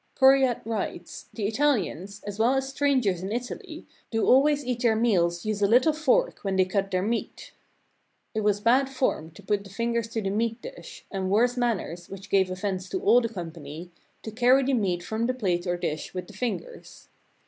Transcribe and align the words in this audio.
Coryat 0.15 0.61
writes: 0.65 1.27
"The 1.31 1.45
Ital 1.45 1.75
ians, 1.75 2.23
as 2.25 2.39
well 2.39 2.55
as 2.55 2.67
strangers 2.67 3.21
in 3.21 3.31
Italy, 3.31 3.85
do 4.09 4.25
always 4.25 4.67
at 4.67 4.79
their 4.79 4.95
meals 4.95 5.45
use 5.45 5.61
a 5.61 5.67
little 5.67 5.93
fork 5.93 6.39
when 6.41 6.55
they 6.55 6.65
cut 6.65 6.89
their 6.89 7.03
meat." 7.03 7.51
It 8.33 8.39
was 8.41 8.59
bad 8.61 8.89
form 8.89 9.29
to 9.29 9.43
put 9.43 9.63
the 9.63 9.69
fingers 9.69 10.07
to 10.07 10.21
the 10.23 10.31
meat 10.31 10.59
dish, 10.63 11.05
and 11.11 11.29
worse 11.29 11.55
manners, 11.55 12.09
which 12.09 12.31
gave 12.31 12.49
offense 12.49 12.89
to 12.89 12.99
all 12.99 13.21
the 13.21 13.29
company, 13.29 13.91
to 14.23 14.31
carry 14.31 14.63
the 14.63 14.73
meat 14.73 15.03
from 15.03 15.27
the 15.27 15.35
plate 15.35 15.67
or 15.67 15.77
dish 15.77 16.15
with 16.15 16.25
the 16.25 16.33
fingers. 16.33 17.09